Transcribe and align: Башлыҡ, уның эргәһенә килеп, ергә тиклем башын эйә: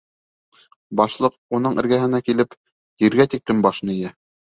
Башлыҡ, 1.01 1.35
уның 1.57 1.77
эргәһенә 1.81 2.21
килеп, 2.29 2.57
ергә 3.05 3.27
тиклем 3.35 3.61
башын 3.67 3.93
эйә: 3.97 4.13